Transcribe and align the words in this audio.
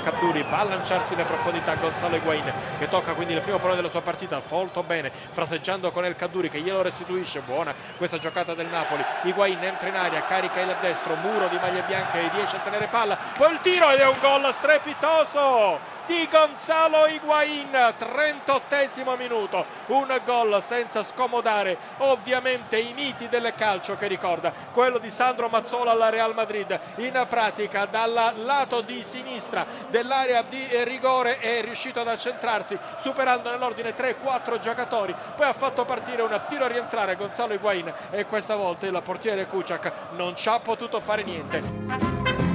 Caduri 0.00 0.42
va 0.42 0.58
a 0.58 0.64
lanciarsi 0.64 1.14
in 1.14 1.24
profondità 1.24 1.74
Gonzalo 1.76 2.16
Higuain 2.16 2.52
che 2.76 2.88
tocca 2.88 3.14
quindi 3.14 3.32
il 3.32 3.40
primo 3.40 3.56
pallone 3.58 3.76
della 3.76 3.88
sua 3.88 4.02
partita 4.02 4.42
molto 4.50 4.82
bene 4.82 5.10
fraseggiando 5.30 5.90
con 5.90 6.04
El 6.04 6.14
Caduri 6.16 6.50
che 6.50 6.60
glielo 6.60 6.82
restituisce 6.82 7.40
buona 7.40 7.74
questa 7.96 8.18
giocata 8.18 8.54
del 8.54 8.66
Napoli. 8.68 9.06
Higuain 9.22 9.62
entra 9.64 9.88
in 9.88 9.96
aria 9.96 10.22
carica 10.24 10.60
il 10.60 10.76
destro 10.80 11.14
muro 11.16 11.48
di 11.48 11.56
maglie 11.58 11.82
bianche 11.82 12.20
e 12.20 12.28
riesce 12.28 12.56
a 12.56 12.60
tenere 12.60 12.88
palla 12.88 13.16
poi 13.36 13.52
il 13.52 13.60
tiro 13.60 13.90
ed 13.90 14.00
è 14.00 14.06
un 14.06 14.18
gol 14.20 14.52
strepitoso 14.52 15.98
di 16.10 16.26
Gonzalo 16.28 17.06
Higuain 17.06 17.94
38 17.96 18.76
minuto 19.16 19.64
un 19.86 20.20
gol 20.24 20.60
senza 20.60 21.04
scomodare 21.04 21.78
ovviamente 21.98 22.80
i 22.80 22.92
miti 22.94 23.28
del 23.28 23.52
calcio 23.56 23.96
che 23.96 24.08
ricorda 24.08 24.52
quello 24.72 24.98
di 24.98 25.08
Sandro 25.08 25.46
Mazzola 25.46 25.92
alla 25.92 26.08
Real 26.08 26.34
Madrid. 26.34 26.76
In 26.96 27.24
pratica 27.28 27.86
dal 27.86 28.32
lato 28.38 28.80
di 28.80 29.04
sinistra 29.04 29.64
dell'area 29.86 30.42
di 30.42 30.66
rigore 30.82 31.38
è 31.38 31.62
riuscito 31.62 32.00
ad 32.00 32.08
accentrarsi 32.08 32.76
superando 32.98 33.48
nell'ordine 33.48 33.94
3-4 33.94 34.58
giocatori. 34.58 35.14
Poi 35.36 35.46
ha 35.46 35.52
fatto 35.52 35.84
partire 35.84 36.22
un 36.22 36.40
tiro 36.48 36.64
a 36.64 36.68
rientrare 36.68 37.14
Gonzalo 37.14 37.54
Higuain 37.54 37.92
e 38.10 38.26
questa 38.26 38.56
volta 38.56 38.84
il 38.84 39.00
portiere 39.04 39.46
Kuciak 39.46 39.92
non 40.16 40.34
ci 40.34 40.48
ha 40.48 40.58
potuto 40.58 40.98
fare 40.98 41.22
niente 41.22 42.49